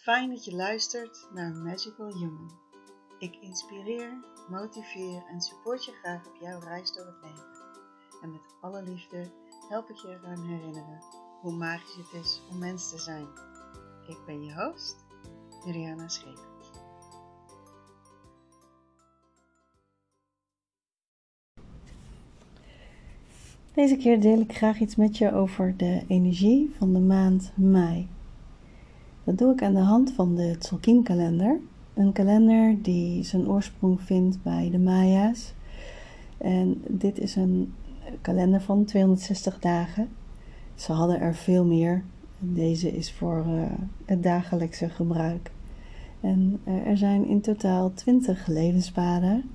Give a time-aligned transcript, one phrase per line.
[0.00, 2.50] Fijn dat je luistert naar Magical Human.
[3.18, 7.46] Ik inspireer, motiveer en support je graag op jouw reis door het leven.
[8.22, 9.30] En met alle liefde
[9.68, 11.00] help ik je eraan herinneren
[11.40, 13.26] hoe magisch het is om mens te zijn.
[14.08, 14.96] Ik ben je host,
[15.64, 16.70] Juliana Schepers.
[23.74, 28.08] Deze keer deel ik graag iets met je over de energie van de maand mei.
[29.30, 31.60] Dat doe ik aan de hand van de Tzolk'in-kalender.
[31.94, 35.54] Een kalender die zijn oorsprong vindt bij de Maya's.
[36.38, 37.74] En dit is een
[38.20, 40.08] kalender van 260 dagen.
[40.74, 42.04] Ze hadden er veel meer.
[42.38, 43.62] Deze is voor uh,
[44.04, 45.50] het dagelijkse gebruik.
[46.20, 49.50] En uh, er zijn in totaal 20 levenspaden.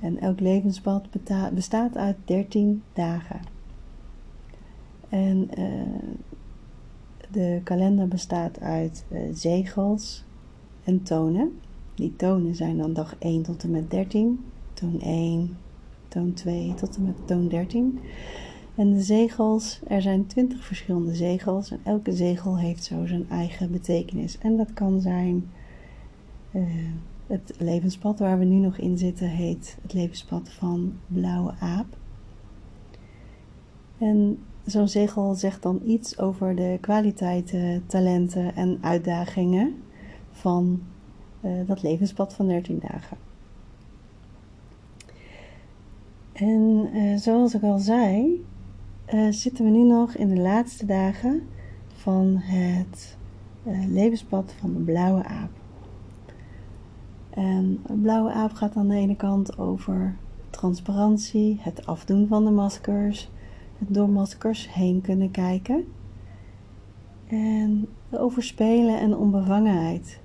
[0.00, 1.08] En elk levenspad
[1.54, 3.40] bestaat uit 13 dagen.
[5.08, 5.64] En uh,
[7.34, 10.24] de kalender bestaat uit uh, zegels
[10.84, 11.52] en tonen.
[11.94, 15.56] Die tonen zijn dan dag 1 tot en met 13, toon 1,
[16.08, 18.00] toon 2 tot en met toon 13.
[18.74, 23.70] En de zegels, er zijn 20 verschillende zegels en elke zegel heeft zo zijn eigen
[23.70, 24.38] betekenis.
[24.38, 25.50] En dat kan zijn
[26.52, 26.62] uh,
[27.26, 31.96] het levenspad waar we nu nog in zitten, heet het levenspad van Blauwe Aap.
[33.98, 39.74] En zo'n zegel zegt dan iets over de kwaliteiten, talenten en uitdagingen
[40.30, 40.82] van
[41.40, 43.16] uh, dat levenspad van 13 dagen.
[46.32, 48.44] En uh, zoals ik al zei,
[49.30, 51.42] zitten we nu nog in de laatste dagen
[51.94, 53.16] van het
[53.88, 55.50] levenspad van de blauwe aap.
[57.30, 60.16] En een blauwe aap gaat aan de ene kant over
[60.50, 63.30] transparantie, het afdoen van de maskers,
[63.78, 65.84] door maskers heen kunnen kijken.
[67.26, 70.20] En over spelen en onbevangenheid.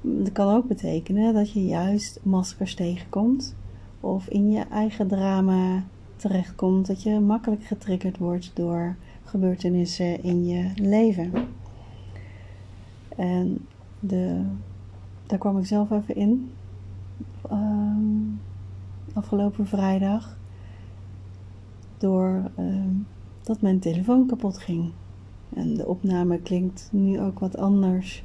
[0.00, 3.56] Dat kan ook betekenen dat je juist maskers tegenkomt
[4.00, 5.84] of in je eigen drama
[6.16, 11.32] terechtkomt, dat je makkelijk getriggerd wordt door gebeurtenissen in je leven.
[13.16, 13.66] En
[14.00, 14.44] de,
[15.26, 16.50] daar kwam ik zelf even in.
[17.50, 18.40] Um,
[19.14, 20.36] afgelopen vrijdag.
[22.04, 22.74] Door uh,
[23.42, 24.92] dat mijn telefoon kapot ging.
[25.54, 28.24] En de opname klinkt nu ook wat anders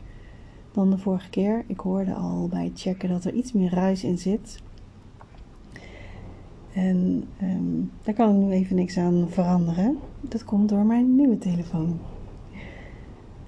[0.71, 1.63] dan de vorige keer.
[1.67, 4.61] Ik hoorde al bij het checken dat er iets meer ruis in zit.
[6.73, 9.97] En um, daar kan ik nu even niks aan veranderen.
[10.21, 11.99] Dat komt door mijn nieuwe telefoon.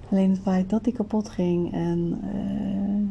[0.09, 3.07] Alleen het feit dat die kapot ging en uh,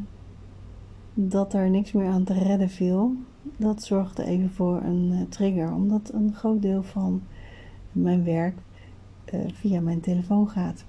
[1.28, 3.14] dat er niks meer aan te redden viel,
[3.56, 5.72] dat zorgde even voor een uh, trigger.
[5.72, 7.22] Omdat een groot deel van
[7.92, 8.58] mijn werk
[9.34, 10.84] uh, via mijn telefoon gaat.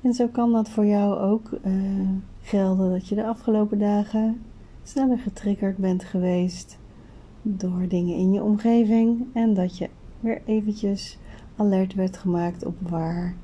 [0.00, 2.08] En zo kan dat voor jou ook uh,
[2.42, 4.40] gelden dat je de afgelopen dagen
[4.82, 6.78] sneller getriggerd bent geweest
[7.42, 9.88] door dingen in je omgeving en dat je
[10.20, 11.18] weer eventjes
[11.56, 13.34] alert werd gemaakt op waar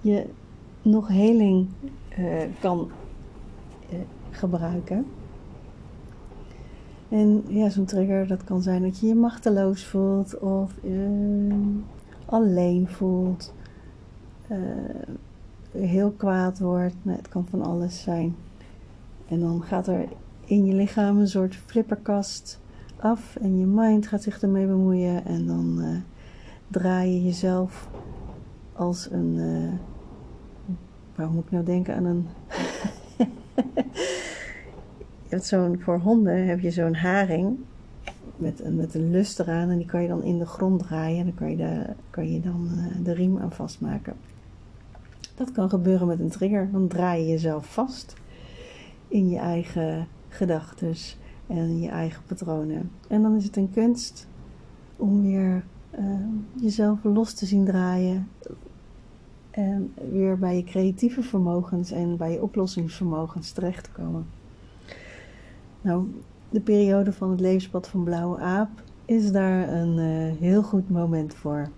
[0.00, 0.26] je
[0.82, 1.68] nog heling
[2.18, 2.90] uh, kan
[4.30, 5.06] gebruiken.
[7.08, 11.52] En ja, zo'n trigger, dat kan zijn dat je je machteloos voelt of uh,
[12.24, 13.54] alleen voelt,
[15.70, 16.94] heel kwaad wordt.
[17.02, 18.36] Nou, het kan van alles zijn.
[19.28, 20.08] En dan gaat er
[20.44, 22.60] in je lichaam een soort flipperkast
[22.96, 25.82] af en je mind gaat zich ermee bemoeien en dan
[26.68, 27.88] draai je jezelf
[28.72, 29.38] als een.
[31.14, 32.26] Waarom moet ik nou denken aan een.
[35.38, 37.58] Zo'n, voor honden heb je zo'n haring
[38.36, 41.18] met, een, met een lust eraan en die kan je dan in de grond draaien
[41.18, 44.14] en dan kan je, de, kan je dan uh, de riem aan vastmaken.
[45.34, 46.68] Dat kan gebeuren met een trigger.
[46.72, 48.14] Dan draai je jezelf vast
[49.08, 50.94] in je eigen gedachten
[51.46, 52.90] en je eigen patronen.
[53.08, 54.28] En dan is het een kunst
[54.96, 55.64] om weer
[55.98, 56.04] uh,
[56.54, 58.28] jezelf los te zien draaien.
[59.50, 64.26] En weer bij je creatieve vermogens en bij je oplossingsvermogens terecht te komen.
[65.80, 66.06] Nou,
[66.50, 68.68] de periode van het levenspad van Blauwe Aap
[69.04, 71.68] is daar een uh, heel goed moment voor.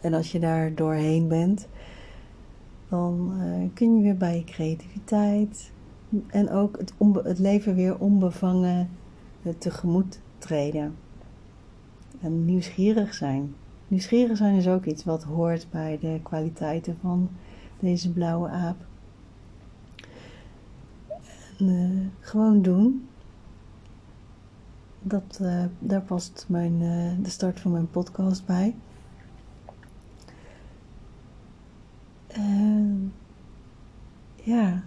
[0.00, 1.68] En als je daar doorheen bent,
[2.88, 5.70] dan uh, kun je weer bij je creativiteit,
[6.26, 6.92] en ook het,
[7.22, 8.88] het leven weer onbevangen
[9.58, 10.94] tegemoet treden.
[12.20, 13.54] En nieuwsgierig zijn.
[13.88, 17.28] Nieuwsgierig zijn is ook iets wat hoort bij de kwaliteiten van
[17.80, 18.76] deze blauwe aap.
[22.20, 23.08] Gewoon doen.
[25.02, 28.74] Dat, uh, daar past mijn, uh, de start van mijn podcast bij.
[34.46, 34.82] ja,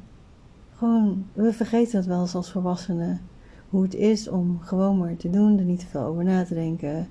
[0.75, 3.21] gewoon, we vergeten het wel eens als volwassenen.
[3.69, 6.53] Hoe het is om gewoon maar te doen, er niet te veel over na te
[6.53, 7.07] denken.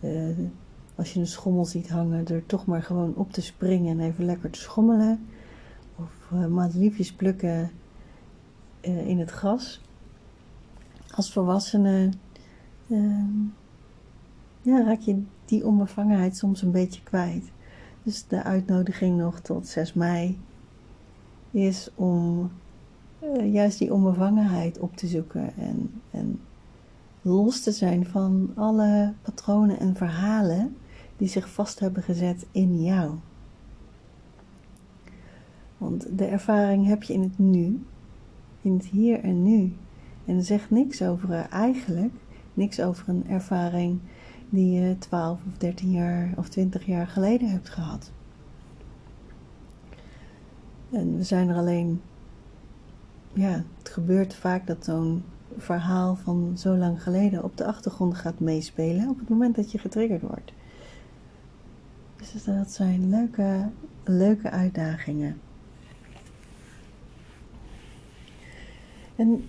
[0.00, 0.38] Uh,
[0.94, 4.24] als je een schommel ziet hangen, er toch maar gewoon op te springen en even
[4.24, 5.26] lekker te schommelen.
[5.96, 7.70] Of uh, madeliefjes plukken
[8.86, 9.80] in het gras.
[11.14, 12.10] Als volwassene
[12.90, 13.42] ehm,
[14.62, 17.44] ja, raak je die onbevangenheid soms een beetje kwijt.
[18.02, 20.38] Dus de uitnodiging nog tot 6 mei
[21.50, 22.50] is om
[23.22, 26.40] uh, juist die onbevangenheid op te zoeken en, en
[27.22, 30.76] los te zijn van alle patronen en verhalen
[31.16, 33.14] die zich vast hebben gezet in jou.
[35.78, 37.84] Want de ervaring heb je in het nu,
[38.66, 39.76] in hier en nu.
[40.24, 42.12] En zegt niks over uh, eigenlijk,
[42.54, 44.00] niks over een ervaring
[44.50, 48.12] die je 12 of 13 jaar of 20 jaar geleden hebt gehad.
[50.90, 52.00] En we zijn er alleen,
[53.32, 55.22] ja, het gebeurt vaak dat zo'n
[55.56, 59.78] verhaal van zo lang geleden op de achtergrond gaat meespelen op het moment dat je
[59.78, 60.52] getriggerd wordt.
[62.16, 63.68] Dus dat zijn leuke,
[64.04, 65.40] leuke uitdagingen.
[69.16, 69.48] En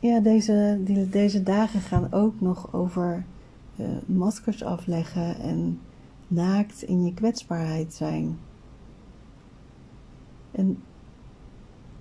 [0.00, 0.80] ja, deze,
[1.10, 3.24] deze dagen gaan ook nog over
[3.76, 5.80] uh, maskers afleggen en
[6.28, 8.38] naakt in je kwetsbaarheid zijn.
[10.50, 10.82] En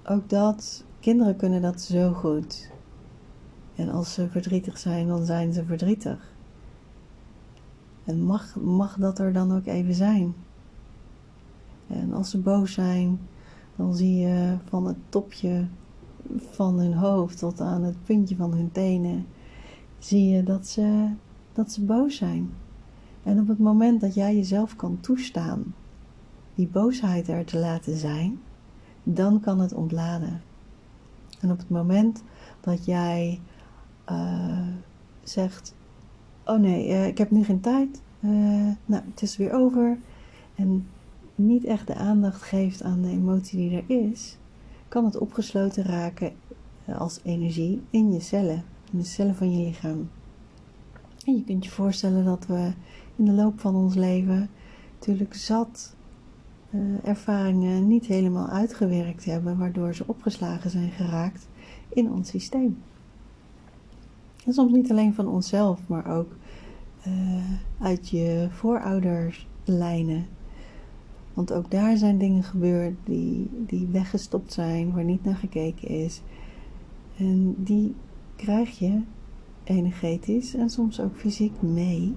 [0.05, 2.71] ook dat, kinderen kunnen dat zo goed.
[3.75, 6.33] En als ze verdrietig zijn, dan zijn ze verdrietig.
[8.03, 10.33] En mag, mag dat er dan ook even zijn.
[11.87, 13.19] En als ze boos zijn,
[13.75, 15.67] dan zie je van het topje
[16.49, 19.25] van hun hoofd tot aan het puntje van hun tenen,
[19.99, 21.07] zie je dat ze,
[21.53, 22.51] dat ze boos zijn.
[23.23, 25.73] En op het moment dat jij jezelf kan toestaan
[26.55, 28.39] die boosheid er te laten zijn,
[29.03, 30.41] dan kan het ontladen.
[31.39, 32.23] En op het moment
[32.61, 33.39] dat jij
[34.11, 34.67] uh,
[35.23, 35.75] zegt:
[36.45, 38.31] Oh nee, uh, ik heb nu geen tijd, uh,
[38.85, 39.97] nou, het is weer over,
[40.55, 40.87] en
[41.35, 44.37] niet echt de aandacht geeft aan de emotie die er is,
[44.93, 46.31] kan het opgesloten raken
[46.97, 50.09] als energie in je cellen, in de cellen van je lichaam.
[51.25, 52.71] En je kunt je voorstellen dat we
[53.15, 54.49] in de loop van ons leven
[54.93, 55.95] natuurlijk zat
[56.69, 61.47] uh, ervaringen niet helemaal uitgewerkt hebben, waardoor ze opgeslagen zijn geraakt
[61.89, 62.77] in ons systeem.
[64.45, 66.35] En soms niet alleen van onszelf, maar ook
[67.07, 67.43] uh,
[67.79, 70.27] uit je voorouderslijnen.
[71.33, 76.21] Want ook daar zijn dingen gebeurd die, die weggestopt zijn, waar niet naar gekeken is.
[77.17, 77.95] En die
[78.35, 79.01] krijg je
[79.63, 82.15] energetisch en soms ook fysiek mee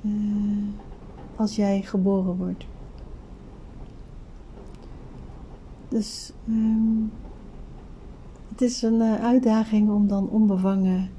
[0.00, 0.12] uh,
[1.36, 2.66] als jij geboren wordt.
[5.88, 7.12] Dus um,
[8.48, 11.10] het is een uh, uitdaging om dan onbevangen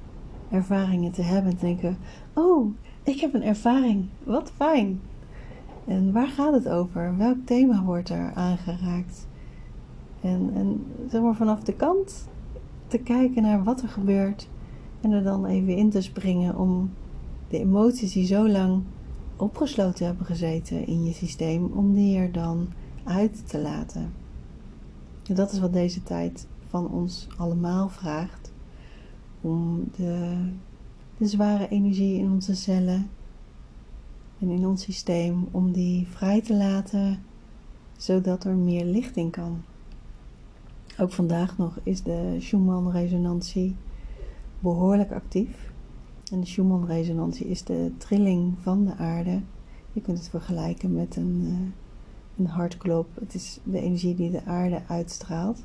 [0.49, 1.51] ervaringen te hebben.
[1.51, 1.97] En denken:
[2.33, 2.73] Oh,
[3.03, 4.05] ik heb een ervaring.
[4.23, 5.01] Wat fijn.
[5.87, 7.17] En waar gaat het over?
[7.17, 9.27] Welk thema wordt er aangeraakt?
[10.21, 12.27] En, en zeg maar vanaf de kant
[12.87, 14.49] te kijken naar wat er gebeurt.
[15.01, 16.89] En er dan even in te springen om
[17.47, 18.83] de emoties die zo lang
[19.35, 22.67] opgesloten hebben gezeten in je systeem, om die er dan
[23.03, 24.13] uit te laten.
[25.27, 28.51] En dat is wat deze tijd van ons allemaal vraagt.
[29.41, 30.37] Om de,
[31.17, 33.09] de zware energie in onze cellen
[34.39, 37.23] en in ons systeem, om die vrij te laten,
[37.97, 39.61] zodat er meer licht in kan.
[40.99, 43.75] Ook vandaag nog is de Schumann-resonantie
[44.59, 45.71] behoorlijk actief.
[46.31, 49.41] En de Schumann-resonantie is de trilling van de aarde.
[49.93, 51.57] Je kunt het vergelijken met een, uh,
[52.37, 53.07] een hartklop.
[53.19, 55.63] Het is de energie die de aarde uitstraalt.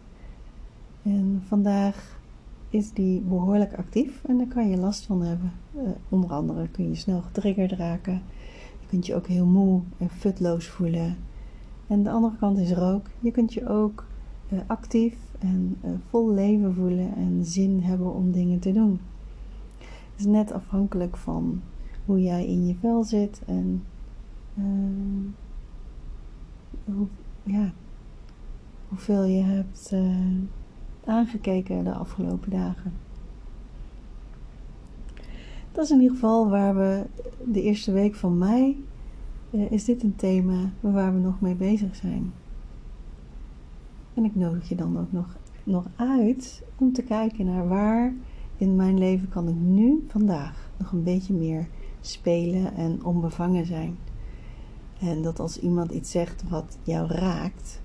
[1.02, 2.20] En vandaag
[2.68, 5.52] is die behoorlijk actief en daar kan je last van hebben.
[5.76, 8.22] Uh, onder andere kun je snel getriggerd raken.
[8.92, 11.16] Kunt je ook heel moe en futloos voelen.
[11.86, 13.00] En de andere kant is er.
[13.20, 14.04] Je kunt je ook
[14.52, 19.00] uh, actief en uh, vol leven voelen en zin hebben om dingen te doen.
[19.78, 21.60] Het is net afhankelijk van
[22.04, 23.84] hoe jij in je vel zit en
[26.84, 27.06] hoe,
[27.42, 27.72] ja,
[28.88, 29.94] hoeveel je hebt
[31.04, 32.92] aangekeken de afgelopen dagen.
[35.72, 37.06] Dat is in ieder geval waar we
[37.44, 38.84] de eerste week van mei
[39.50, 42.32] uh, is dit een thema waar we nog mee bezig zijn.
[44.14, 48.14] En ik nodig je dan ook nog, nog uit om te kijken naar waar
[48.56, 51.68] in mijn leven kan ik nu vandaag nog een beetje meer
[52.00, 53.96] spelen en onbevangen zijn.
[55.00, 57.82] En dat als iemand iets zegt wat jou raakt,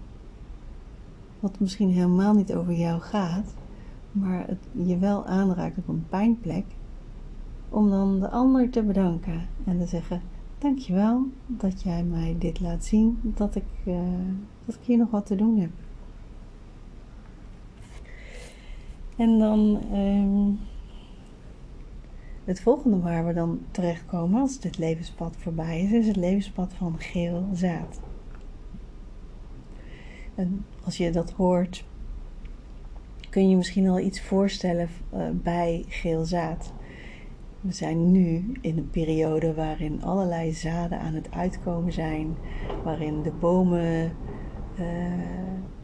[1.39, 3.53] wat misschien helemaal niet over jou gaat,
[4.12, 6.65] maar het je wel aanraakt op een pijnplek,
[7.69, 10.21] om dan de ander te bedanken en te zeggen:
[10.57, 14.00] Dankjewel dat jij mij dit laat zien, dat ik, uh,
[14.65, 15.69] dat ik hier nog wat te doen heb.
[19.17, 20.59] En dan um,
[22.43, 27.00] het volgende waar we dan terechtkomen als dit levenspad voorbij is, is het levenspad van
[27.00, 28.00] geel zaad.
[30.36, 31.86] En als je dat hoort,
[33.29, 36.74] kun je misschien al iets voorstellen uh, bij geel zaad.
[37.67, 42.36] We zijn nu in een periode waarin allerlei zaden aan het uitkomen zijn,
[42.83, 44.12] waarin de bomen
[44.79, 44.86] uh,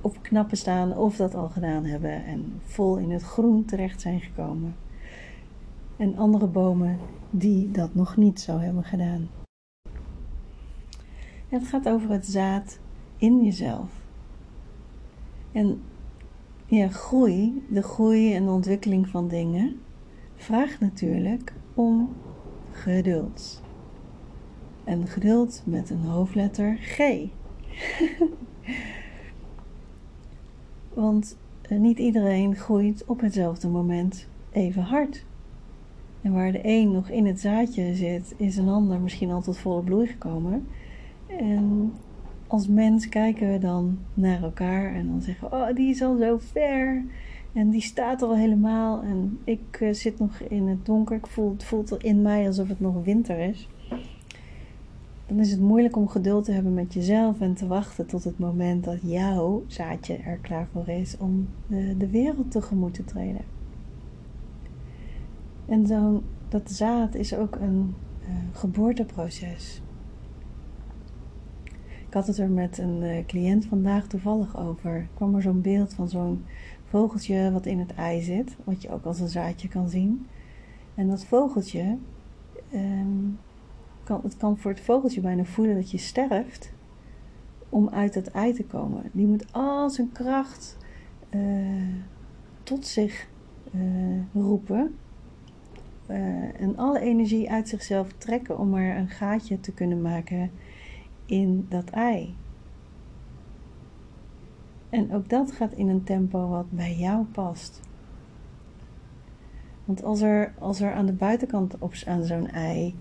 [0.02, 4.22] op knappen staan of dat al gedaan hebben en vol in het groen terecht zijn
[4.22, 4.76] gekomen.
[5.98, 7.00] En andere bomen
[7.30, 9.30] die dat nog niet zo hebben gedaan.
[11.50, 12.80] Het gaat over het zaad
[13.18, 13.90] in jezelf.
[15.52, 15.82] En
[16.66, 19.80] ja, groei, de groei en de ontwikkeling van dingen,
[20.36, 22.10] vraagt natuurlijk om
[22.72, 23.62] geduld.
[24.84, 27.00] En geduld met een hoofdletter G.
[30.94, 35.26] Want eh, niet iedereen groeit op hetzelfde moment even hard.
[36.22, 39.58] En waar de een nog in het zaadje zit, is een ander misschien al tot
[39.58, 40.68] volle bloei gekomen.
[41.28, 41.94] En
[42.48, 46.18] als mens kijken we dan naar elkaar en dan zeggen we, oh, die is al
[46.18, 47.04] zo ver.
[47.54, 49.02] En die staat al helemaal.
[49.02, 51.16] En ik uh, zit nog in het donker.
[51.16, 53.68] Ik voel, het voelt in mij alsof het nog winter is.
[55.28, 58.40] Dan is het moeilijk om geduld te hebben met jezelf en te wachten tot het
[58.40, 63.42] moment dat jouw zaadje er klaar voor is om de, de wereld tegemoet te treden.
[65.66, 69.82] En zo'n dat zaad is ook een uh, geboorteproces.
[72.08, 74.92] Ik had het er met een cliënt vandaag toevallig over.
[74.92, 76.44] Er kwam er zo'n beeld van zo'n
[76.94, 80.28] vogeltje wat in het ei zit, wat je ook als een zaadje kan zien.
[80.96, 81.98] En dat vogeltje,
[82.74, 83.40] um,
[84.04, 86.72] kan, het kan voor het vogeltje bijna voelen dat je sterft
[87.70, 89.10] om uit het ei te komen.
[89.12, 90.78] Die moet al zijn kracht
[91.30, 91.42] uh,
[92.64, 93.28] tot zich
[93.72, 94.96] uh, roepen
[96.10, 100.52] uh, en alle energie uit zichzelf trekken om er een gaatje te kunnen maken
[101.26, 102.36] in dat ei.
[104.94, 107.82] En ook dat gaat in een tempo wat bij jou past.
[109.86, 112.96] Want als er, als er aan de buitenkant op, aan zo'n ei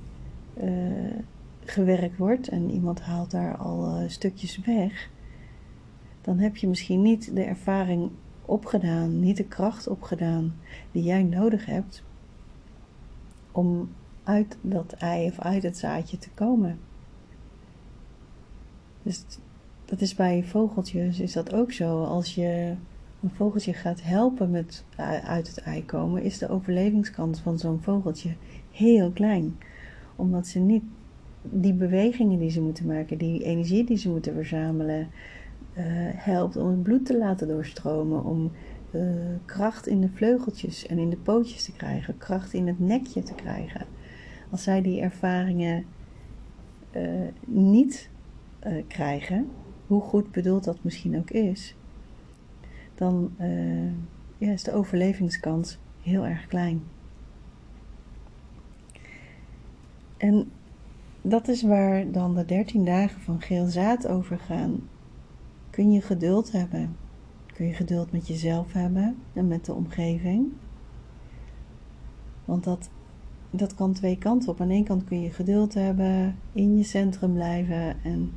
[0.62, 1.16] uh,
[1.64, 5.10] gewerkt wordt en iemand haalt daar al uh, stukjes weg,
[6.20, 8.10] dan heb je misschien niet de ervaring
[8.44, 10.54] opgedaan, niet de kracht opgedaan
[10.92, 12.04] die jij nodig hebt
[13.50, 13.90] om
[14.24, 16.78] uit dat ei of uit het zaadje te komen.
[19.02, 19.24] Dus
[19.92, 22.02] dat is bij vogeltjes is dat ook zo.
[22.02, 22.74] Als je
[23.22, 24.84] een vogeltje gaat helpen met
[25.24, 28.34] uit het ei komen, is de overlevingskans van zo'n vogeltje
[28.70, 29.56] heel klein.
[30.16, 30.82] Omdat ze niet
[31.42, 35.84] die bewegingen die ze moeten maken, die energie die ze moeten verzamelen, uh,
[36.14, 38.50] helpt om het bloed te laten doorstromen, om
[38.90, 39.02] uh,
[39.44, 43.34] kracht in de vleugeltjes en in de pootjes te krijgen, kracht in het nekje te
[43.34, 43.86] krijgen.
[44.50, 45.84] Als zij die ervaringen
[46.96, 47.02] uh,
[47.46, 48.10] niet
[48.86, 49.46] krijgen,
[49.92, 51.74] hoe goed bedoeld dat misschien ook is,
[52.94, 53.32] dan
[54.38, 56.82] ja, is de overlevingskans heel erg klein.
[60.16, 60.50] En
[61.22, 64.88] dat is waar dan de 13 dagen van geel zaad over gaan.
[65.70, 66.96] Kun je geduld hebben?
[67.54, 70.46] Kun je geduld met jezelf hebben en met de omgeving?
[72.44, 72.90] Want dat,
[73.50, 74.60] dat kan twee kanten op.
[74.60, 78.32] Aan de ene kant kun je geduld hebben, in je centrum blijven en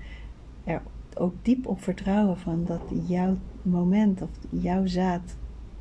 [0.63, 0.81] er
[1.15, 5.35] ook diep op vertrouwen van dat jouw moment of jouw zaad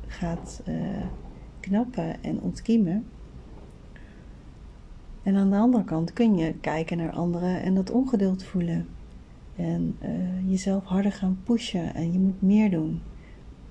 [0.07, 0.75] gaat uh,
[1.59, 3.05] knappen en ontkiemen.
[5.23, 8.87] En aan de andere kant kun je kijken naar anderen en dat ongeduld voelen.
[9.55, 13.01] En uh, jezelf harder gaan pushen en je moet meer doen.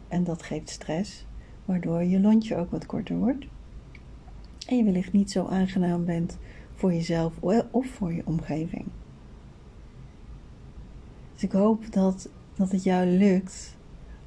[0.08, 1.26] En dat geeft stress,
[1.64, 3.46] waardoor je lontje ook wat korter wordt.
[4.66, 6.38] En je wellicht niet zo aangenaam bent
[6.74, 7.32] voor jezelf
[7.70, 8.84] of voor je omgeving.
[11.44, 13.76] Ik hoop dat, dat het jou lukt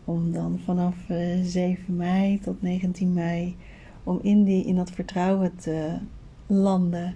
[0.06, 0.96] om dan vanaf
[1.44, 3.56] 7 eh, mei tot 19 mei
[4.04, 5.98] om in, die, in dat vertrouwen te
[6.48, 7.16] landen,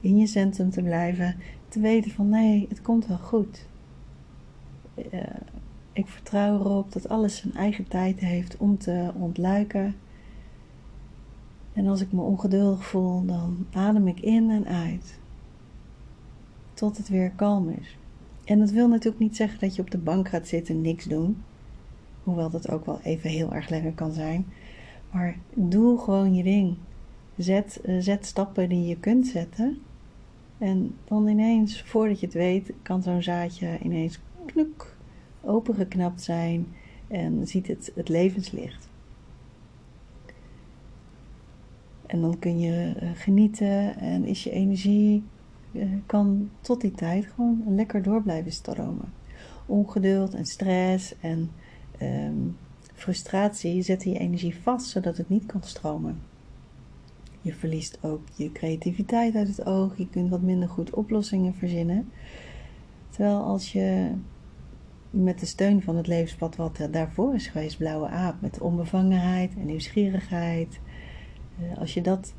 [0.00, 1.36] in je centrum te blijven,
[1.68, 3.66] te weten van nee, het komt wel goed.
[4.96, 5.20] Uh,
[5.92, 9.94] ik vertrouw erop dat alles zijn eigen tijd heeft om te ontluiken.
[11.72, 15.18] En als ik me ongeduldig voel, dan adem ik in en uit.
[16.74, 17.98] Tot het weer kalm is.
[18.50, 21.04] En dat wil natuurlijk niet zeggen dat je op de bank gaat zitten en niks
[21.04, 21.42] doen.
[22.22, 24.46] Hoewel dat ook wel even heel erg lekker kan zijn.
[25.10, 26.76] Maar doe gewoon je ding.
[27.36, 29.78] Zet, uh, zet stappen die je kunt zetten.
[30.58, 34.96] En dan ineens, voordat je het weet, kan zo'n zaadje ineens knuk
[35.40, 36.66] opengeknapt zijn
[37.08, 38.88] en ziet het, het levenslicht.
[42.06, 45.22] En dan kun je uh, genieten en is je energie,
[46.06, 49.12] kan tot die tijd gewoon lekker door blijven stromen.
[49.66, 51.50] Ongeduld en stress en
[52.02, 52.56] um,
[52.94, 56.20] frustratie zetten je energie vast zodat het niet kan stromen.
[57.42, 59.96] Je verliest ook je creativiteit uit het oog.
[59.96, 62.10] Je kunt wat minder goed oplossingen verzinnen.
[63.10, 64.10] Terwijl als je
[65.10, 69.66] met de steun van het levenspad wat daarvoor is geweest, blauwe aap, met onbevangenheid en
[69.66, 70.80] nieuwsgierigheid,
[71.58, 72.34] eh, als je dat,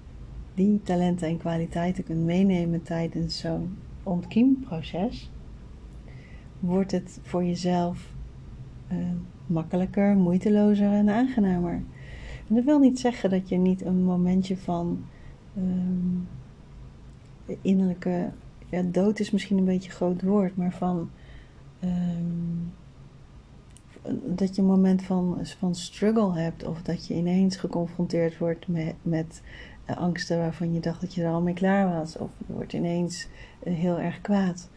[0.53, 5.31] die talenten en kwaliteiten kunt meenemen tijdens zo'n ontkiemproces,
[6.59, 8.13] wordt het voor jezelf
[8.91, 8.97] uh,
[9.45, 11.73] makkelijker, moeitelozer en aangenamer.
[12.47, 15.03] En dat wil niet zeggen dat je niet een momentje van
[15.57, 16.27] um,
[17.61, 18.29] innerlijke
[18.69, 21.09] ja, dood is misschien een beetje een groot woord, maar van
[21.83, 22.71] um,
[24.25, 28.95] dat je een moment van, van struggle hebt of dat je ineens geconfronteerd wordt met,
[29.01, 29.41] met
[29.89, 32.73] uh, angsten waarvan je dacht dat je er al mee klaar was of je wordt
[32.73, 33.27] ineens
[33.63, 34.69] uh, heel erg kwaad.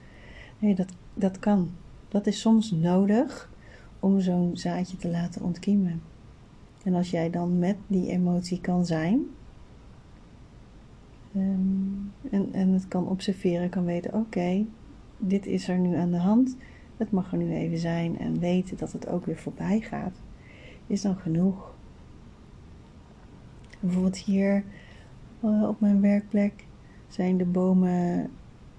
[0.58, 1.70] Nee, dat, dat kan.
[2.08, 3.50] Dat is soms nodig
[4.00, 6.02] om zo'n zaadje te laten ontkiemen.
[6.82, 9.26] En als jij dan met die emotie kan zijn
[11.36, 14.66] um, en, en het kan observeren, kan weten: oké,
[15.18, 16.56] dit is er nu aan de hand,
[16.96, 20.20] het mag er nu even zijn en weten dat het ook weer voorbij gaat,
[20.86, 21.74] is dan genoeg.
[23.80, 24.64] Bijvoorbeeld hier
[25.68, 26.64] op mijn werkplek
[27.08, 28.30] zijn de bomen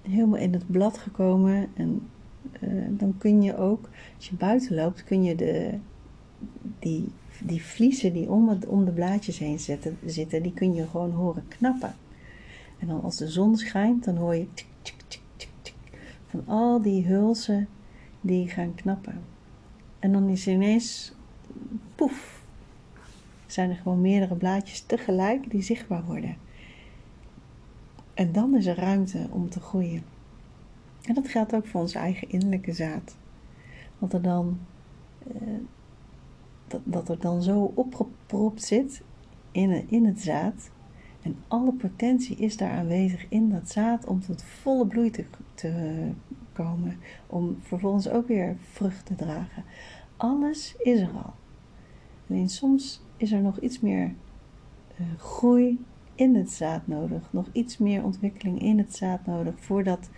[0.02, 2.08] helemaal in het blad gekomen en
[2.60, 5.78] uh, dan kun je ook, als je buiten loopt, kun je de,
[6.78, 7.08] die
[7.44, 11.10] die vliezen die om, het, om de blaadjes heen zitten, zitten, die kun je gewoon
[11.10, 11.94] horen knappen.
[12.78, 15.20] En dan als de zon schijnt, dan hoor je tik, tik, tik,
[15.62, 15.74] tik,
[16.26, 17.68] van al die hulzen
[18.20, 19.20] die gaan knappen.
[19.98, 21.12] En dan is ineens,
[21.94, 22.42] poef,
[23.46, 26.36] zijn er gewoon meerdere blaadjes tegelijk die zichtbaar worden.
[28.16, 30.02] En dan is er ruimte om te groeien.
[31.02, 33.16] En dat geldt ook voor onze eigen innerlijke zaad.
[33.98, 34.58] Want er dan
[35.18, 35.58] eh,
[36.66, 39.02] dat, dat er dan zo opgepropt zit
[39.50, 40.70] in, in het zaad.
[41.22, 45.24] En alle potentie is daar aanwezig in dat zaad om tot volle bloei te,
[45.54, 46.10] te
[46.52, 46.98] komen.
[47.26, 49.64] Om vervolgens ook weer vrucht te dragen.
[50.16, 51.32] Alles is er al.
[52.28, 54.14] Alleen soms is er nog iets meer
[55.00, 55.78] uh, groei
[56.16, 57.32] in het zaad nodig.
[57.32, 60.10] Nog iets meer ontwikkeling in het zaad nodig voordat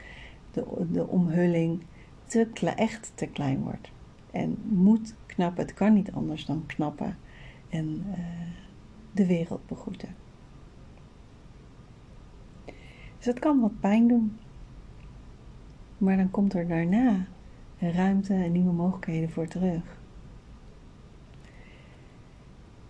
[0.50, 1.82] de, de omhulling
[2.24, 3.90] te, echt te klein wordt.
[4.30, 5.64] En moet knappen.
[5.64, 7.16] Het kan niet anders dan knappen
[7.68, 8.14] en uh,
[9.12, 10.14] de wereld begroeten.
[13.16, 14.38] Dus het kan wat pijn doen.
[15.98, 17.26] Maar dan komt er daarna
[17.78, 19.97] ruimte en nieuwe mogelijkheden voor terug.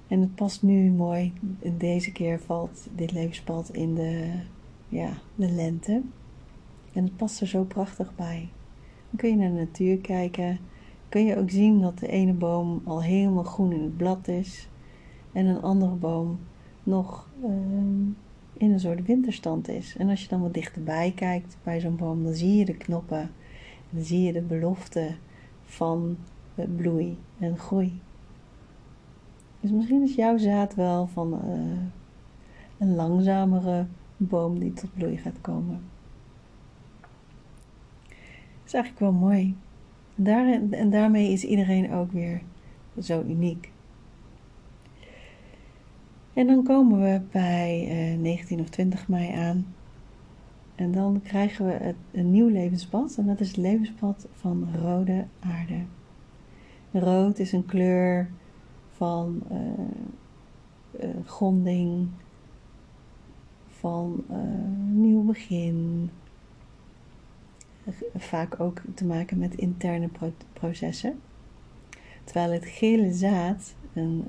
[0.08, 1.32] En het past nu mooi.
[1.76, 4.30] Deze keer valt dit levenspad in de,
[4.88, 6.02] ja, de lente.
[6.92, 8.48] En het past er zo prachtig bij.
[9.10, 10.58] Dan kun je naar de natuur kijken
[11.08, 14.68] kun je ook zien dat de ene boom al helemaal groen in het blad is
[15.32, 16.38] en een andere boom
[16.82, 17.50] nog uh,
[18.52, 19.96] in een soort winterstand is.
[19.96, 23.20] En als je dan wat dichterbij kijkt bij zo'n boom, dan zie je de knoppen
[23.20, 23.30] en
[23.90, 25.14] dan zie je de belofte
[25.62, 26.16] van
[26.54, 28.00] uh, bloei en groei.
[29.60, 31.80] Dus misschien is jouw zaad wel van uh,
[32.78, 35.80] een langzamere boom die tot bloei gaat komen.
[38.08, 39.56] Dat is eigenlijk wel mooi.
[40.14, 42.42] Daar, en daarmee is iedereen ook weer
[43.00, 43.70] zo uniek.
[46.32, 49.66] En dan komen we bij eh, 19 of 20 mei aan.
[50.74, 53.16] En dan krijgen we het, een nieuw levenspad.
[53.16, 55.80] En dat is het levenspad van rode aarde.
[56.92, 58.30] Rood is een kleur
[58.98, 62.08] van uh, uh, gronding,
[63.68, 64.36] van uh,
[64.90, 66.10] nieuw begin,
[68.16, 70.08] vaak ook te maken met interne
[70.52, 71.20] processen.
[72.24, 74.24] Terwijl het gele zaad een,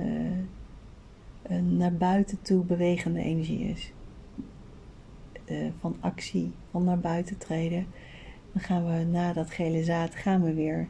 [1.42, 3.94] een naar buiten toe bewegende energie is.
[5.80, 7.86] Van actie, van naar buiten treden.
[8.52, 10.88] Dan gaan we na dat gele zaad gaan we weer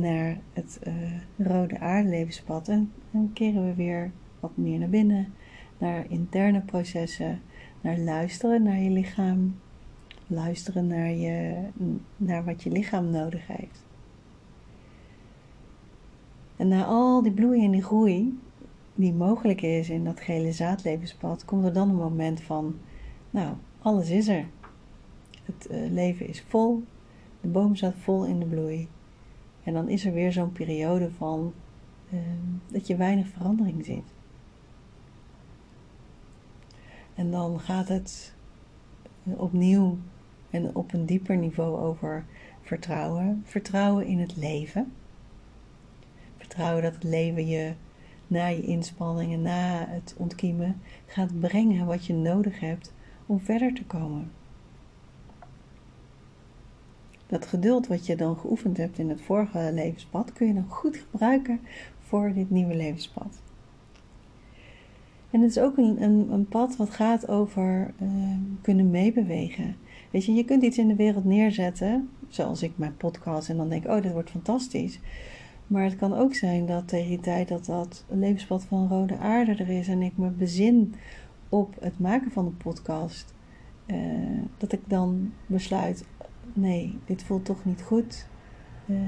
[0.00, 5.34] naar het uh, rode aardelevенspad en dan keren we weer wat meer naar binnen,
[5.78, 7.40] naar interne processen,
[7.80, 9.56] naar luisteren naar je lichaam,
[10.26, 11.54] luisteren naar, je,
[12.16, 13.84] naar wat je lichaam nodig heeft.
[16.56, 18.38] En na al die bloei en die groei
[18.94, 22.76] die mogelijk is in dat gele zaadlevenspad, komt er dan een moment van,
[23.30, 24.46] nou, alles is er.
[25.42, 26.82] Het uh, leven is vol,
[27.40, 28.88] de boom staat vol in de bloei.
[29.64, 31.52] En dan is er weer zo'n periode van
[32.12, 32.20] uh,
[32.66, 34.12] dat je weinig verandering ziet.
[37.14, 38.34] En dan gaat het
[39.22, 39.98] opnieuw
[40.50, 42.24] en op een dieper niveau over
[42.62, 43.42] vertrouwen.
[43.44, 44.92] Vertrouwen in het leven.
[46.36, 47.74] Vertrouwen dat het leven je
[48.26, 52.94] na je inspanningen, na het ontkiemen, gaat brengen wat je nodig hebt
[53.26, 54.30] om verder te komen.
[57.32, 60.96] Dat geduld wat je dan geoefend hebt in het vorige levenspad, kun je dan goed
[60.96, 61.60] gebruiken
[62.00, 63.40] voor dit nieuwe levenspad.
[65.30, 68.08] En het is ook een, een, pad wat gaat over uh,
[68.60, 69.76] kunnen meebewegen.
[70.10, 73.68] Weet je, je kunt iets in de wereld neerzetten, zoals ik mijn podcast, en dan
[73.68, 75.00] denk ik, oh, dit wordt fantastisch.
[75.66, 79.54] Maar het kan ook zijn dat tegen die tijd dat dat levenspad van rode aarde
[79.54, 80.94] er is en ik me bezin
[81.48, 83.34] op het maken van de podcast,
[83.86, 83.96] uh,
[84.56, 86.04] dat ik dan besluit:
[86.52, 88.26] nee, dit voelt toch niet goed.
[88.86, 88.98] Uh,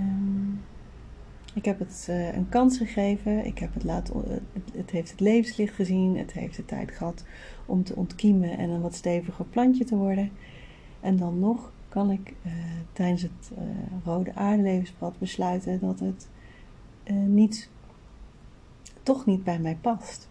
[1.55, 3.47] ik heb het uh, een kans gegeven.
[3.47, 4.43] Ik heb het, laten,
[4.73, 6.19] het heeft het levenslicht gezien.
[6.19, 7.25] Het heeft de tijd gehad
[7.67, 10.31] om te ontkiemen en een wat steviger plantje te worden.
[11.01, 12.53] En dan nog kan ik uh,
[12.93, 13.65] tijdens het uh,
[14.05, 16.29] rode aardelevенspad besluiten dat het
[17.27, 17.71] niet,
[19.03, 20.29] toch niet bij mij past.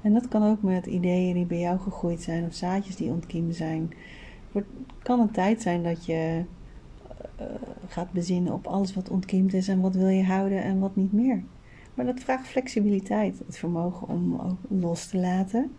[0.00, 3.54] En dat kan ook met ideeën die bij jou gegroeid zijn of zaadjes die ontkiemen
[3.54, 3.92] zijn.
[4.52, 4.64] Het
[5.02, 6.44] kan een tijd zijn dat je
[7.40, 7.46] uh,
[7.86, 11.12] gaat bezinnen op alles wat ontkiemd is en wat wil je houden en wat niet
[11.12, 11.42] meer.
[11.94, 15.72] Maar dat vraagt flexibiliteit, het vermogen om ook los te laten.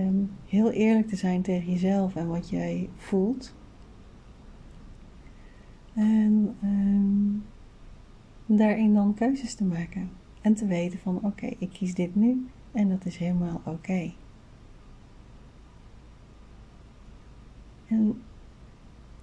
[0.00, 3.54] Um, heel eerlijk te zijn tegen jezelf en wat jij voelt.
[5.94, 7.44] En um,
[8.46, 10.10] daarin dan keuzes te maken.
[10.40, 14.12] En te weten van oké, ik kies dit nu en dat is helemaal oké.
[17.90, 18.22] En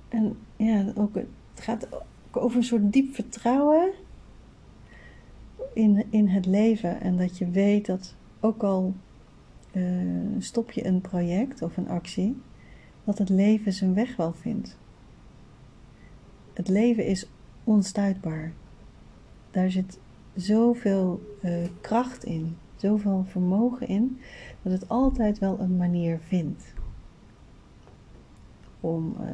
[0.10, 3.92] en ja, ook, het gaat ook over een soort diep vertrouwen
[5.74, 7.02] in, in het leven.
[7.02, 8.94] En dat je weet dat ook al
[9.72, 12.38] uh, stop je een project of een actie,
[13.04, 14.78] dat het leven zijn weg wel vindt.
[16.54, 17.30] Het leven is
[17.64, 18.54] onstuitbaar.
[19.52, 20.00] Daar zit
[20.36, 24.20] zoveel uh, kracht in, zoveel vermogen in,
[24.62, 26.74] dat het altijd wel een manier vindt
[28.80, 29.16] om.
[29.22, 29.28] Uh,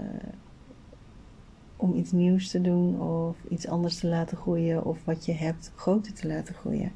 [1.83, 5.71] om iets nieuws te doen of iets anders te laten groeien of wat je hebt
[5.75, 6.91] groter te laten groeien.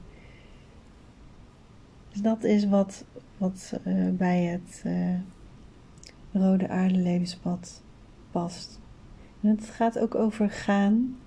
[2.09, 3.05] Dus dat is wat,
[3.37, 5.19] wat uh, bij het uh,
[6.31, 7.81] rode aardelevenspad
[8.31, 8.79] past.
[9.41, 11.17] En het gaat ook over gaan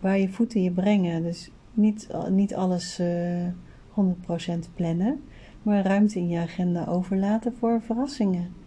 [0.00, 1.22] waar je voeten je brengen.
[1.22, 3.52] Dus niet, niet alles uh, eh,
[3.96, 5.22] 100% plannen,
[5.62, 8.65] maar ruimte in je agenda overlaten voor verrassingen.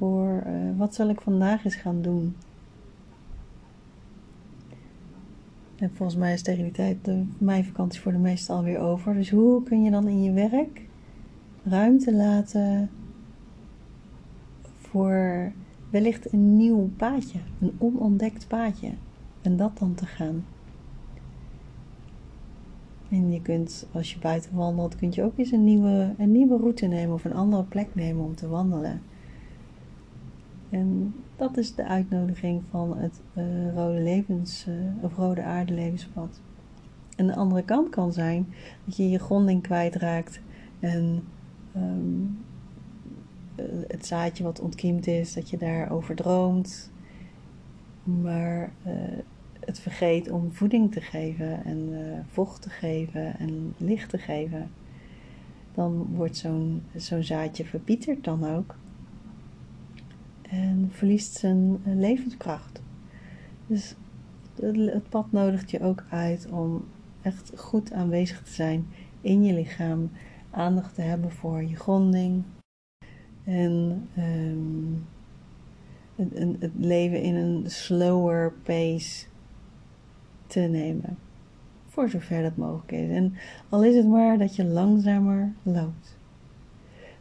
[0.00, 0.42] Voor
[0.76, 2.36] wat zal ik vandaag eens gaan doen?
[5.76, 9.14] En volgens mij is tegen die tijd de meivakantie voor de meesten alweer over.
[9.14, 10.82] Dus hoe kun je dan in je werk
[11.64, 12.90] ruimte laten
[14.76, 15.52] voor
[15.90, 18.90] wellicht een nieuw paadje, een onontdekt paadje.
[19.42, 20.44] En dat dan te gaan.
[23.08, 26.56] En je kunt, als je buiten wandelt, kun je ook eens een nieuwe, een nieuwe
[26.56, 29.02] route nemen of een andere plek nemen om te wandelen.
[30.70, 36.40] En dat is de uitnodiging van het uh, rode, levens, uh, of rode aardelevenspad.
[37.16, 38.46] En de andere kant kan zijn
[38.84, 40.40] dat je je gronding kwijtraakt
[40.80, 41.22] en
[41.76, 42.38] um,
[43.88, 46.90] het zaadje wat ontkiemd is, dat je daarover droomt,
[48.02, 48.72] maar
[49.60, 51.92] het vergeet om voeding te geven en
[52.30, 54.70] vocht te geven en licht te geven.
[55.74, 58.76] Dan wordt zo'n zo'n zaadje verpieterd dan ook
[60.50, 62.82] en verliest zijn eh, levenskracht.
[63.66, 63.94] Dus
[64.60, 66.84] het pad nodigt je ook uit om
[67.22, 68.86] echt goed aanwezig te zijn
[69.20, 70.10] in je lichaam,
[70.50, 72.42] aandacht te hebben voor je gronding
[73.44, 75.06] en um,
[76.16, 79.26] het, het leven in een slower pace
[80.46, 81.18] te nemen.
[81.86, 83.10] Voor zover dat mogelijk is.
[83.10, 83.34] En
[83.68, 86.16] al is het maar dat je langzamer loopt.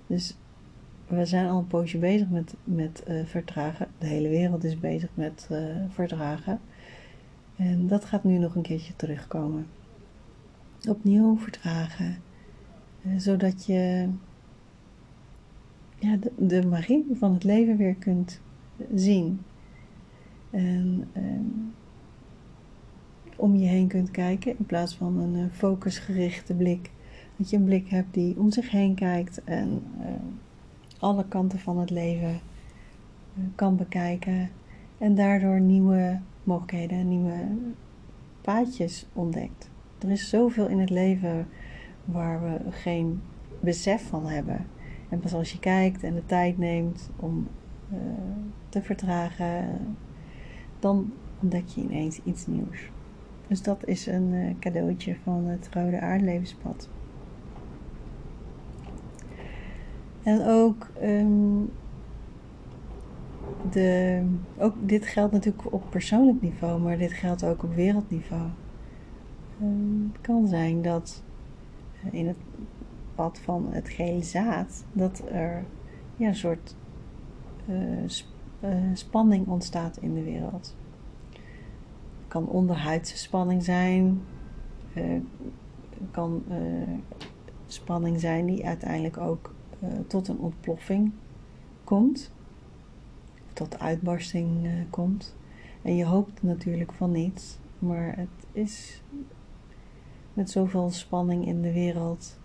[0.07, 0.35] Dus
[1.09, 3.87] we zijn al een poosje bezig met, met uh, vertragen.
[3.97, 6.59] De hele wereld is bezig met uh, vertragen.
[7.55, 9.67] En dat gaat nu nog een keertje terugkomen.
[10.89, 12.17] Opnieuw vertragen.
[13.05, 14.09] Uh, zodat je
[15.95, 18.41] ja, de, de, magie van het leven weer kunt
[18.95, 19.41] zien.
[20.49, 21.07] En
[23.35, 26.91] om je heen kunt kijken in plaats van een focusgerichte blik.
[27.35, 30.05] Dat je een blik hebt die om zich heen kijkt en uh,
[30.99, 32.39] alle kanten van het leven
[33.37, 34.49] uh, kan bekijken
[34.97, 37.47] en daardoor nieuwe mogelijkheden, nieuwe
[38.41, 39.69] paadjes ontdekt.
[39.99, 41.47] Er is zoveel in het leven
[42.05, 43.21] waar we geen
[43.59, 44.65] besef van hebben.
[45.09, 47.47] En pas als je kijkt en de tijd neemt om
[47.93, 47.97] uh,
[48.69, 49.79] te vertragen,
[50.79, 52.91] dan ontdek je ineens iets nieuws.
[53.47, 56.89] Dus dat is een uh, cadeautje van het Rode Aardlevenspad.
[60.29, 61.71] En ook, um,
[63.71, 64.21] de,
[64.57, 68.49] ook dit geldt natuurlijk op persoonlijk niveau, maar dit geldt ook op wereldniveau.
[69.61, 71.23] Um, het kan zijn dat
[72.11, 72.37] in het
[73.15, 75.63] pad van het gele zaad, dat er
[76.15, 76.75] ja, een soort
[78.05, 78.27] sp
[78.63, 80.75] uh, spanning ontstaat in de wereld.
[81.31, 84.21] Het kan onderhuidse spanning zijn,
[84.93, 85.21] uh,
[86.11, 86.43] kan
[87.65, 89.53] spanning zijn die uiteindelijk ook
[90.07, 91.11] tot een ontploffing
[91.83, 92.31] komt,
[93.53, 95.35] tot uitbarsting komt.
[95.81, 99.01] En je hoopt natuurlijk van niets, maar het is
[100.33, 102.37] met zoveel spanning in de wereld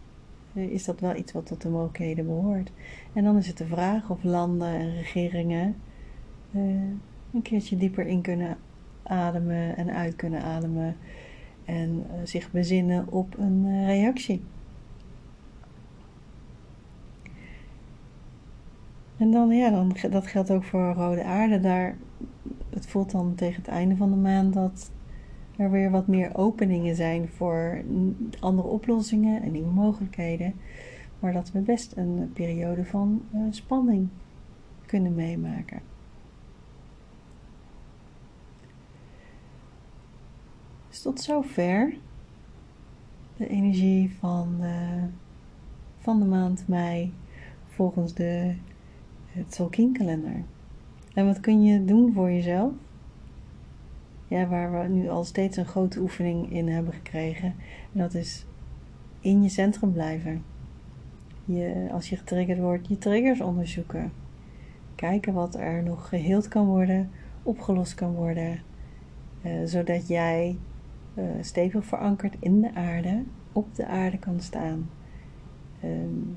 [0.55, 2.71] is dat wel iets wat tot de mogelijkheden behoort.
[3.13, 5.77] En dan is het de vraag of landen en regeringen
[7.33, 8.57] een keertje dieper in kunnen
[9.03, 10.97] ademen en uit kunnen ademen
[11.65, 14.43] en zich bezinnen op een reactie.
[19.17, 21.61] En dan, ja, dan, dat geldt ook voor rode aarde.
[21.61, 21.97] Daar,
[22.71, 24.91] het voelt dan tegen het einde van de maand dat
[25.57, 27.83] er weer wat meer openingen zijn voor
[28.41, 30.55] andere oplossingen en nieuwe mogelijkheden.
[31.19, 34.09] Maar dat we best een periode van uh, spanning
[34.87, 35.81] kunnen meemaken.
[40.89, 41.95] Dus tot zover
[43.37, 44.61] de energie van
[46.05, 47.13] van de maand mei
[47.67, 48.55] volgens de,
[49.35, 50.43] het Tolkien-kalender.
[51.15, 52.73] En wat kun je doen voor jezelf?
[54.35, 57.55] ja, waar we nu al steeds een grote oefening in hebben gekregen.
[57.93, 58.47] En dat is
[59.21, 60.45] in je centrum blijven.
[61.45, 64.13] Je, als je getriggerd wordt, je triggers onderzoeken.
[64.95, 67.11] Kijken wat er nog geheeld kan worden,
[67.43, 68.61] opgelost kan worden.
[69.43, 70.59] Uh, zodat jij
[71.15, 74.89] uh, stevig verankerd in de aarde, op de aarde kan staan.
[75.85, 76.37] Um,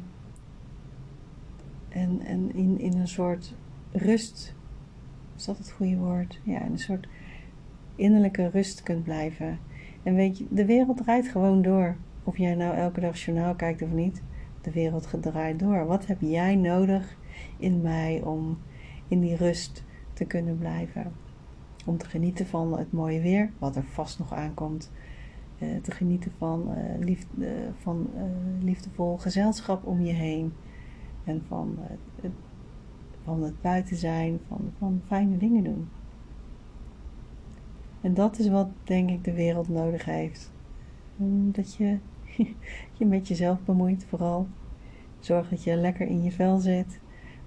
[1.89, 3.55] en en in, in een soort
[3.91, 4.55] rust,
[5.35, 6.39] is dat het goede woord?
[6.43, 7.07] Ja, in een soort
[7.95, 9.59] innerlijke rust kunt blijven.
[10.03, 11.95] En weet je, de wereld draait gewoon door.
[12.23, 14.21] Of jij nou elke dag journaal kijkt of niet,
[14.61, 15.85] de wereld draait door.
[15.85, 17.17] Wat heb jij nodig
[17.57, 18.57] in mij om
[19.07, 21.11] in die rust te kunnen blijven?
[21.85, 24.91] Om te genieten van het mooie weer, wat er vast nog aankomt.
[25.59, 28.09] Uh, te genieten van, uh, liefde, uh, van
[28.61, 30.53] liefdevol gezelschap om je heen.
[31.27, 32.31] En van, het,
[33.23, 35.87] van het buiten zijn, van, van fijne dingen doen.
[38.01, 40.51] En dat is wat denk ik de wereld nodig heeft.
[41.51, 41.97] Dat je
[42.97, 44.47] je met jezelf bemoeit vooral.
[45.19, 46.99] Zorg dat je lekker in je vel zit.